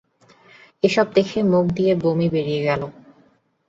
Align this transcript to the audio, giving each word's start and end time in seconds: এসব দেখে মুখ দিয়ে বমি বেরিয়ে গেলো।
এসব 0.83 1.07
দেখে 1.13 1.39
মুখ 1.43 1.65
দিয়ে 1.77 1.93
বমি 1.95 2.27
বেরিয়ে 2.29 2.61
গেলো। 2.63 2.87